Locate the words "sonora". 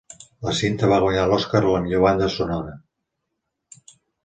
2.39-2.75